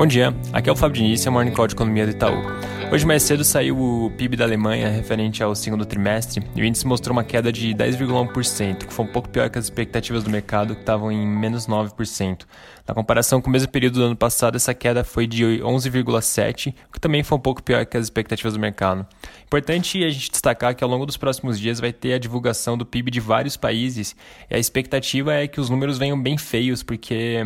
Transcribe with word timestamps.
Bom 0.00 0.06
dia, 0.06 0.34
aqui 0.50 0.70
é 0.70 0.72
o 0.72 0.76
Fábio 0.76 1.02
Diniz, 1.02 1.26
é 1.26 1.28
o 1.28 1.32
Morning 1.34 1.50
Call 1.50 1.66
de 1.66 1.74
Economia 1.74 2.06
do 2.06 2.12
Itaú. 2.12 2.42
Hoje 2.92 3.06
mais 3.06 3.22
cedo 3.22 3.44
saiu 3.44 3.78
o 3.78 4.10
PIB 4.18 4.36
da 4.36 4.44
Alemanha 4.44 4.88
referente 4.88 5.44
ao 5.44 5.54
segundo 5.54 5.86
trimestre 5.86 6.42
e 6.56 6.60
o 6.60 6.64
índice 6.64 6.84
mostrou 6.84 7.12
uma 7.12 7.22
queda 7.22 7.52
de 7.52 7.72
10,1%, 7.72 8.78
que 8.84 8.92
foi 8.92 9.04
um 9.04 9.08
pouco 9.08 9.28
pior 9.28 9.48
que 9.48 9.56
as 9.56 9.66
expectativas 9.66 10.24
do 10.24 10.30
mercado, 10.30 10.74
que 10.74 10.80
estavam 10.80 11.12
em 11.12 11.24
menos 11.24 11.68
9%. 11.68 12.40
Na 12.88 12.92
comparação 12.92 13.40
com 13.40 13.48
o 13.48 13.52
mesmo 13.52 13.68
período 13.68 14.00
do 14.00 14.02
ano 14.06 14.16
passado, 14.16 14.56
essa 14.56 14.74
queda 14.74 15.04
foi 15.04 15.28
de 15.28 15.44
11,7%, 15.44 16.74
o 16.88 16.92
que 16.92 16.98
também 16.98 17.22
foi 17.22 17.38
um 17.38 17.40
pouco 17.40 17.62
pior 17.62 17.86
que 17.86 17.96
as 17.96 18.06
expectativas 18.06 18.54
do 18.54 18.58
mercado. 18.58 19.06
Importante 19.44 20.02
a 20.02 20.10
gente 20.10 20.28
destacar 20.28 20.74
que 20.74 20.82
ao 20.82 20.90
longo 20.90 21.06
dos 21.06 21.16
próximos 21.16 21.60
dias 21.60 21.78
vai 21.78 21.92
ter 21.92 22.14
a 22.14 22.18
divulgação 22.18 22.76
do 22.76 22.84
PIB 22.84 23.12
de 23.12 23.20
vários 23.20 23.56
países 23.56 24.16
e 24.50 24.54
a 24.56 24.58
expectativa 24.58 25.32
é 25.32 25.46
que 25.46 25.60
os 25.60 25.70
números 25.70 25.96
venham 25.96 26.20
bem 26.20 26.36
feios, 26.36 26.82
porque 26.82 27.36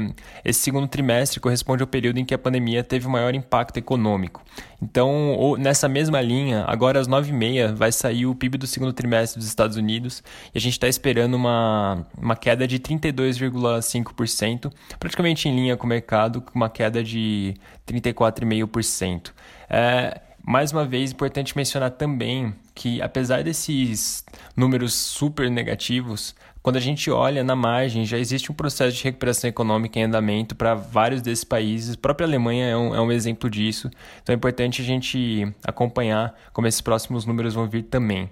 esse 0.42 0.60
segundo 0.60 0.88
trimestre 0.88 1.38
corresponde 1.38 1.82
ao 1.82 1.86
período 1.86 2.18
em 2.18 2.24
que 2.24 2.32
a 2.32 2.38
pandemia 2.38 2.82
teve 2.82 3.06
o 3.06 3.10
maior 3.10 3.34
impacto 3.34 3.76
econômico. 3.76 4.42
Então, 4.80 5.33
nessa 5.58 5.88
mesma 5.88 6.20
linha, 6.20 6.64
agora 6.66 7.00
às 7.00 7.08
9h30 7.08 7.74
vai 7.74 7.92
sair 7.92 8.26
o 8.26 8.34
PIB 8.34 8.58
do 8.58 8.66
segundo 8.66 8.92
trimestre 8.92 9.38
dos 9.38 9.48
Estados 9.48 9.76
Unidos 9.76 10.22
e 10.54 10.58
a 10.58 10.60
gente 10.60 10.72
está 10.72 10.88
esperando 10.88 11.34
uma, 11.34 12.06
uma 12.16 12.36
queda 12.36 12.66
de 12.66 12.78
32,5%, 12.78 14.72
praticamente 14.98 15.48
em 15.48 15.54
linha 15.54 15.76
com 15.76 15.86
o 15.86 15.88
mercado, 15.88 16.40
com 16.40 16.54
uma 16.54 16.68
queda 16.68 17.02
de 17.02 17.54
34,5%. 17.86 19.32
É, 19.68 20.20
mais 20.46 20.72
uma 20.72 20.84
vez, 20.84 21.10
importante 21.10 21.56
mencionar 21.56 21.90
também 21.90 22.54
que, 22.74 23.00
apesar 23.00 23.42
desses 23.42 24.24
números 24.56 24.92
super 24.92 25.50
negativos, 25.50 26.34
quando 26.62 26.76
a 26.76 26.80
gente 26.80 27.10
olha 27.10 27.44
na 27.44 27.54
margem, 27.54 28.04
já 28.04 28.18
existe 28.18 28.50
um 28.50 28.54
processo 28.54 28.96
de 28.96 29.04
recuperação 29.04 29.48
econômica 29.48 29.98
em 29.98 30.04
andamento 30.04 30.54
para 30.54 30.74
vários 30.74 31.20
desses 31.20 31.44
países. 31.44 31.94
A 31.94 31.98
própria 31.98 32.26
Alemanha 32.26 32.66
é 32.66 32.76
um, 32.76 32.94
é 32.94 33.00
um 33.00 33.12
exemplo 33.12 33.50
disso. 33.50 33.90
Então 34.22 34.32
é 34.32 34.36
importante 34.36 34.80
a 34.80 34.84
gente 34.84 35.46
acompanhar 35.62 36.34
como 36.52 36.66
esses 36.66 36.80
próximos 36.80 37.26
números 37.26 37.54
vão 37.54 37.68
vir 37.68 37.82
também. 37.82 38.30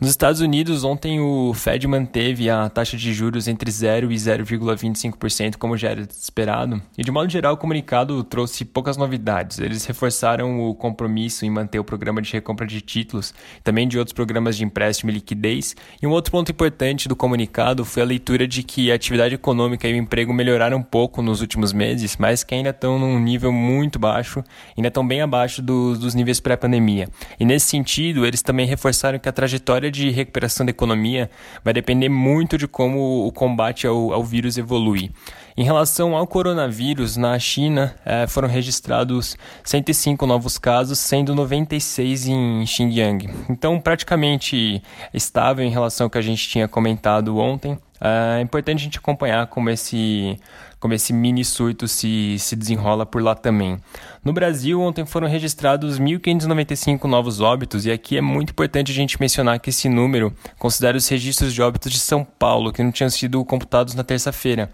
Nos 0.00 0.10
Estados 0.10 0.40
Unidos, 0.40 0.84
ontem 0.84 1.18
o 1.18 1.52
Fed 1.52 1.84
manteve 1.88 2.48
a 2.48 2.68
taxa 2.68 2.96
de 2.96 3.12
juros 3.12 3.48
entre 3.48 3.68
0 3.68 4.12
e 4.12 4.14
0,25%, 4.14 5.56
como 5.56 5.76
já 5.76 5.88
era 5.88 6.02
esperado. 6.02 6.80
E 6.96 7.02
de 7.02 7.10
modo 7.10 7.28
geral, 7.28 7.54
o 7.54 7.56
comunicado 7.56 8.22
trouxe 8.22 8.64
poucas 8.64 8.96
novidades. 8.96 9.58
Eles 9.58 9.84
reforçaram 9.86 10.60
o 10.60 10.72
compromisso 10.72 11.44
em 11.44 11.50
manter 11.50 11.80
o 11.80 11.84
programa 11.84 12.22
de 12.22 12.32
recompra 12.32 12.64
de 12.64 12.80
títulos, 12.80 13.34
também 13.64 13.88
de 13.88 13.98
outros 13.98 14.12
programas 14.12 14.56
de 14.56 14.64
empréstimo 14.64 15.10
e 15.10 15.14
liquidez. 15.14 15.74
E 16.00 16.06
um 16.06 16.10
outro 16.10 16.30
ponto 16.30 16.52
importante 16.52 17.08
do 17.08 17.16
comunicado 17.16 17.84
foi 17.84 18.04
a 18.04 18.06
leitura 18.06 18.46
de 18.46 18.62
que 18.62 18.92
a 18.92 18.94
atividade 18.94 19.34
econômica 19.34 19.88
e 19.88 19.94
o 19.94 19.96
emprego 19.96 20.32
melhoraram 20.32 20.78
um 20.78 20.82
pouco 20.82 21.20
nos 21.22 21.40
últimos 21.40 21.72
meses, 21.72 22.16
mas 22.16 22.44
que 22.44 22.54
ainda 22.54 22.70
estão 22.70 23.00
num 23.00 23.18
nível 23.18 23.50
muito 23.50 23.98
baixo, 23.98 24.44
ainda 24.76 24.86
estão 24.86 25.04
bem 25.04 25.22
abaixo 25.22 25.60
do, 25.60 25.98
dos 25.98 26.14
níveis 26.14 26.38
pré-pandemia. 26.38 27.08
E 27.40 27.44
nesse 27.44 27.66
sentido, 27.66 28.24
eles 28.24 28.42
também 28.42 28.64
reforçaram 28.64 29.18
que 29.18 29.28
a 29.28 29.32
trajetória 29.32 29.87
de 29.90 30.10
recuperação 30.10 30.64
da 30.64 30.70
economia 30.70 31.30
vai 31.64 31.72
depender 31.72 32.08
muito 32.08 32.56
de 32.58 32.68
como 32.68 33.26
o 33.26 33.32
combate 33.32 33.86
ao, 33.86 34.12
ao 34.12 34.24
vírus 34.24 34.56
evolui. 34.58 35.10
Em 35.56 35.64
relação 35.64 36.16
ao 36.16 36.24
coronavírus, 36.24 37.16
na 37.16 37.36
China 37.38 37.92
eh, 38.04 38.28
foram 38.28 38.46
registrados 38.46 39.36
105 39.64 40.24
novos 40.24 40.56
casos, 40.56 41.00
sendo 41.00 41.34
96 41.34 42.28
em 42.28 42.64
Xinjiang. 42.64 43.28
Então, 43.50 43.80
praticamente 43.80 44.80
estável 45.12 45.64
em 45.64 45.70
relação 45.70 46.04
ao 46.06 46.10
que 46.10 46.18
a 46.18 46.22
gente 46.22 46.48
tinha 46.48 46.68
comentado 46.68 47.38
ontem. 47.38 47.76
É 48.00 48.40
importante 48.40 48.80
a 48.80 48.84
gente 48.84 48.98
acompanhar 48.98 49.46
como 49.48 49.70
esse, 49.70 50.38
como 50.78 50.94
esse 50.94 51.12
mini 51.12 51.44
surto 51.44 51.88
se, 51.88 52.36
se 52.38 52.54
desenrola 52.54 53.04
por 53.04 53.22
lá 53.22 53.34
também. 53.34 53.78
No 54.24 54.32
Brasil, 54.32 54.80
ontem 54.80 55.04
foram 55.04 55.28
registrados 55.28 55.98
1.595 55.98 57.04
novos 57.04 57.40
óbitos, 57.40 57.86
e 57.86 57.90
aqui 57.90 58.16
é 58.16 58.20
muito 58.20 58.50
importante 58.50 58.92
a 58.92 58.94
gente 58.94 59.20
mencionar 59.20 59.58
que 59.58 59.70
esse 59.70 59.88
número 59.88 60.32
considera 60.58 60.96
os 60.96 61.08
registros 61.08 61.52
de 61.52 61.60
óbitos 61.60 61.92
de 61.92 61.98
São 61.98 62.24
Paulo, 62.24 62.72
que 62.72 62.82
não 62.82 62.92
tinham 62.92 63.10
sido 63.10 63.44
computados 63.44 63.94
na 63.94 64.04
terça-feira 64.04 64.70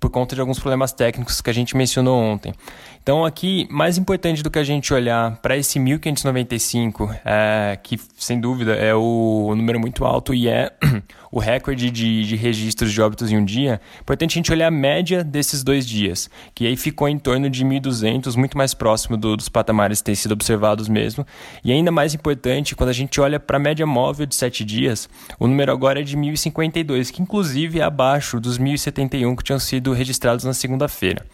por 0.00 0.10
conta 0.10 0.34
de 0.34 0.40
alguns 0.40 0.58
problemas 0.58 0.92
técnicos 0.92 1.40
que 1.40 1.50
a 1.50 1.52
gente 1.52 1.76
mencionou 1.76 2.20
ontem. 2.20 2.54
Então, 3.02 3.24
aqui, 3.24 3.66
mais 3.70 3.96
importante 3.96 4.42
do 4.42 4.50
que 4.50 4.58
a 4.58 4.64
gente 4.64 4.92
olhar 4.92 5.36
para 5.40 5.56
esse 5.56 5.78
1595, 5.78 7.10
é, 7.24 7.78
que 7.82 7.98
sem 8.16 8.40
dúvida 8.40 8.74
é 8.74 8.94
o, 8.94 9.54
número 9.56 9.80
muito 9.80 10.04
alto 10.04 10.34
e 10.34 10.48
é 10.48 10.72
o 11.30 11.38
recorde 11.38 11.90
de, 11.90 12.24
de 12.24 12.36
registros 12.36 12.92
de 12.92 13.00
óbitos 13.00 13.30
em 13.30 13.36
um 13.36 13.44
dia, 13.44 13.80
é 13.96 14.00
importante 14.00 14.32
a 14.32 14.34
gente 14.38 14.52
olhar 14.52 14.68
a 14.68 14.70
média 14.70 15.22
desses 15.22 15.62
dois 15.62 15.86
dias, 15.86 16.30
que 16.54 16.66
aí 16.66 16.76
ficou 16.76 17.08
em 17.08 17.18
torno 17.18 17.48
de 17.50 17.64
1.200, 17.64 18.36
muito 18.36 18.56
mais 18.56 18.74
próximo 18.74 19.16
do, 19.16 19.36
dos 19.36 19.48
patamares 19.48 20.00
que 20.00 20.06
têm 20.06 20.14
sido 20.14 20.32
observados 20.32 20.88
mesmo. 20.88 21.26
E 21.64 21.72
ainda 21.72 21.90
mais 21.90 22.14
importante, 22.14 22.74
quando 22.74 22.90
a 22.90 22.94
gente 22.94 23.20
olha 23.20 23.38
para 23.38 23.56
a 23.56 23.60
média 23.60 23.86
móvel 23.86 24.26
de 24.26 24.34
sete 24.34 24.64
dias, 24.64 25.08
o 25.38 25.46
número 25.46 25.72
agora 25.72 26.00
é 26.00 26.02
de 26.02 26.16
1.052, 26.16 27.10
que 27.10 27.22
inclusive 27.22 27.80
é 27.80 27.82
abaixo 27.82 28.40
dos 28.40 28.58
1.071 28.58 29.36
que 29.36 29.44
tinham 29.44 29.58
sido 29.58 29.92
registrados 29.92 30.44
na 30.44 30.54
segunda-feira. 30.54 31.24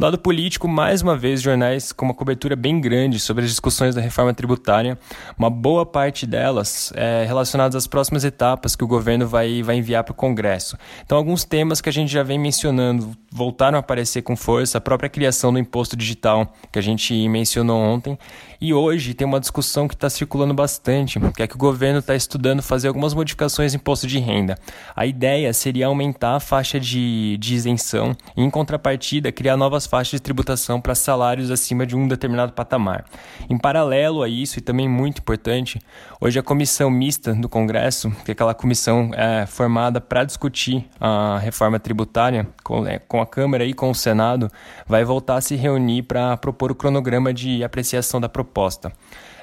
Do 0.00 0.04
lado 0.04 0.18
político, 0.18 0.66
mais 0.66 1.02
uma 1.02 1.14
vez, 1.14 1.42
jornais 1.42 1.92
com 1.92 2.06
uma 2.06 2.14
cobertura 2.14 2.56
bem 2.56 2.80
grande 2.80 3.20
sobre 3.20 3.44
as 3.44 3.50
discussões 3.50 3.94
da 3.94 4.00
reforma 4.00 4.32
tributária, 4.32 4.98
uma 5.38 5.50
boa 5.50 5.84
parte 5.84 6.26
delas 6.26 6.90
é 6.96 7.26
relacionadas 7.26 7.76
às 7.76 7.86
próximas 7.86 8.24
etapas 8.24 8.74
que 8.74 8.82
o 8.82 8.86
governo 8.86 9.28
vai, 9.28 9.62
vai 9.62 9.76
enviar 9.76 10.02
para 10.02 10.12
o 10.12 10.14
Congresso. 10.14 10.78
Então, 11.04 11.18
alguns 11.18 11.44
temas 11.44 11.82
que 11.82 11.90
a 11.90 11.92
gente 11.92 12.10
já 12.10 12.22
vem 12.22 12.38
mencionando 12.38 13.14
voltaram 13.30 13.76
a 13.76 13.80
aparecer 13.80 14.22
com 14.22 14.34
força, 14.34 14.78
a 14.78 14.80
própria 14.80 15.10
criação 15.10 15.52
do 15.52 15.58
imposto 15.58 15.94
digital, 15.94 16.50
que 16.72 16.78
a 16.78 16.82
gente 16.82 17.28
mencionou 17.28 17.78
ontem, 17.78 18.18
e 18.60 18.74
hoje 18.74 19.14
tem 19.14 19.26
uma 19.26 19.38
discussão 19.38 19.86
que 19.86 19.94
está 19.94 20.10
circulando 20.10 20.52
bastante, 20.52 21.20
que 21.34 21.42
é 21.42 21.46
que 21.46 21.54
o 21.54 21.58
governo 21.58 22.00
está 22.00 22.14
estudando 22.14 22.62
fazer 22.62 22.88
algumas 22.88 23.14
modificações 23.14 23.72
no 23.72 23.76
imposto 23.76 24.06
de 24.06 24.18
renda. 24.18 24.58
A 24.96 25.06
ideia 25.06 25.52
seria 25.52 25.86
aumentar 25.86 26.36
a 26.36 26.40
faixa 26.40 26.80
de, 26.80 27.36
de 27.38 27.54
isenção 27.54 28.16
e, 28.36 28.42
em 28.42 28.50
contrapartida, 28.50 29.30
criar 29.30 29.56
novas 29.56 29.86
faixas 29.90 30.20
de 30.20 30.22
tributação 30.22 30.80
para 30.80 30.94
salários 30.94 31.50
acima 31.50 31.84
de 31.84 31.96
um 31.96 32.06
determinado 32.06 32.52
patamar. 32.52 33.04
Em 33.50 33.58
paralelo 33.58 34.22
a 34.22 34.28
isso, 34.28 34.60
e 34.60 34.62
também 34.62 34.88
muito 34.88 35.18
importante, 35.18 35.80
hoje 36.20 36.38
a 36.38 36.42
comissão 36.44 36.88
mista 36.88 37.34
do 37.34 37.48
Congresso, 37.48 38.08
que 38.24 38.30
é 38.30 38.32
aquela 38.32 38.54
comissão 38.54 39.10
é, 39.14 39.46
formada 39.46 40.00
para 40.00 40.22
discutir 40.22 40.88
a 41.00 41.38
reforma 41.38 41.80
tributária 41.80 42.46
com, 42.62 42.86
é, 42.86 43.00
com 43.00 43.20
a 43.20 43.26
Câmara 43.26 43.64
e 43.64 43.74
com 43.74 43.90
o 43.90 43.94
Senado, 43.94 44.48
vai 44.86 45.04
voltar 45.04 45.36
a 45.36 45.40
se 45.40 45.56
reunir 45.56 46.04
para 46.04 46.36
propor 46.36 46.70
o 46.70 46.74
cronograma 46.74 47.34
de 47.34 47.64
apreciação 47.64 48.20
da 48.20 48.28
proposta. 48.28 48.92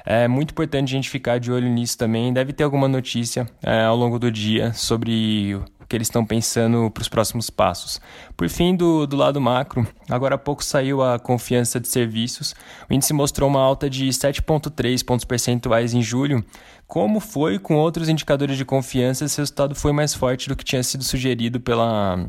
É 0.06 0.26
muito 0.26 0.52
importante 0.52 0.88
a 0.88 0.96
gente 0.96 1.10
ficar 1.10 1.38
de 1.38 1.52
olho 1.52 1.68
nisso 1.68 1.98
também. 1.98 2.32
Deve 2.32 2.54
ter 2.54 2.64
alguma 2.64 2.88
notícia 2.88 3.46
é, 3.62 3.82
ao 3.82 3.94
longo 3.94 4.18
do 4.18 4.32
dia 4.32 4.72
sobre 4.72 5.60
que 5.88 5.96
eles 5.96 6.08
estão 6.08 6.24
pensando 6.24 6.90
para 6.90 7.00
os 7.00 7.08
próximos 7.08 7.48
passos. 7.48 8.00
Por 8.36 8.48
fim, 8.48 8.76
do, 8.76 9.06
do 9.06 9.16
lado 9.16 9.40
macro, 9.40 9.86
agora 10.08 10.34
há 10.34 10.38
pouco 10.38 10.62
saiu 10.62 11.02
a 11.02 11.18
confiança 11.18 11.80
de 11.80 11.88
serviços. 11.88 12.54
O 12.88 12.92
índice 12.92 13.12
mostrou 13.12 13.48
uma 13.48 13.60
alta 13.60 13.88
de 13.88 14.06
7,3 14.08 15.04
pontos 15.04 15.24
percentuais 15.24 15.94
em 15.94 16.02
julho. 16.02 16.44
Como 16.86 17.20
foi 17.20 17.58
com 17.58 17.76
outros 17.76 18.08
indicadores 18.08 18.56
de 18.56 18.64
confiança, 18.64 19.24
esse 19.24 19.38
resultado 19.38 19.74
foi 19.74 19.92
mais 19.92 20.14
forte 20.14 20.48
do 20.48 20.56
que 20.56 20.64
tinha 20.64 20.82
sido 20.82 21.04
sugerido 21.04 21.58
pela 21.58 22.26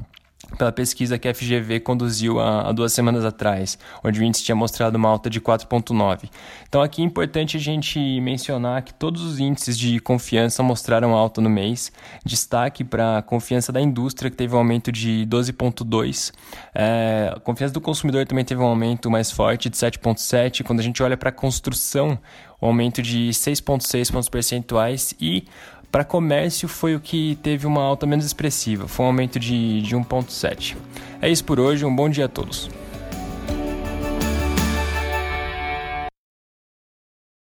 pela 0.58 0.72
pesquisa 0.72 1.18
que 1.18 1.28
a 1.28 1.34
FGV 1.34 1.80
conduziu 1.80 2.40
há, 2.40 2.72
duas 2.72 2.94
semanas 2.94 3.24
atrás, 3.24 3.78
onde 4.04 4.20
o 4.20 4.24
índice 4.24 4.44
tinha 4.44 4.56
mostrado 4.56 4.98
uma 4.98 5.10
alta 5.10 5.30
de 5.30 5.40
4,9. 5.40 6.30
Então 6.68 6.82
aqui 6.82 7.02
é 7.02 7.06
importante 7.06 7.58
a 7.58 7.60
gente 7.60 8.00
mencionar 8.22 8.82
que 8.82 8.94
todos 8.94 9.22
os 9.24 9.40
índices 9.40 9.78
de 9.78 10.00
confiança 10.00 10.62
mostraram 10.64 11.14
alta 11.14 11.42
no 11.42 11.50
mês. 11.50 11.92
Destaque 12.26 12.84
para 12.84 13.20
a 13.20 13.22
confiança 13.22 13.72
da 13.72 13.82
indústria, 13.82 14.30
que 14.30 14.38
teve 14.38 14.56
um 14.56 14.58
aumento 14.58 14.92
de 14.92 15.26
12,2. 15.30 16.32
É, 16.74 17.34
a 17.36 17.40
confiança 17.40 17.74
do 17.74 17.82
consumidor 17.82 18.26
também 18.26 18.46
teve 18.46 18.62
um 18.62 18.66
aumento 18.66 19.10
mais 19.10 19.32
forte, 19.32 19.70
de 19.70 19.78
7,7. 19.78 20.64
Quando 20.64 20.80
a 20.80 20.84
gente 20.84 21.02
olha 21.02 21.18
para 21.18 21.30
a 21.30 21.34
construção, 21.34 22.20
um 22.62 22.68
aumento 22.68 23.02
de 23.02 23.30
6,6 23.30 24.12
pontos 24.12 24.30
percentuais 24.30 25.14
e 25.20 25.46
para 25.92 26.04
comércio 26.04 26.68
foi 26.68 26.96
o 26.96 27.00
que 27.00 27.38
teve 27.42 27.66
uma 27.66 27.82
alta 27.82 28.06
menos 28.06 28.26
expressiva, 28.26 28.88
foi 28.88 29.06
um 29.06 29.08
aumento 29.08 29.40
de, 29.40 29.82
de 29.82 29.96
1,7. 29.96 30.76
É 31.22 31.30
isso 31.30 31.44
por 31.44 31.60
hoje, 31.60 31.86
um 31.86 31.96
bom 31.96 32.10
dia 32.10 32.26
a 32.26 32.30
todos. 32.30 32.70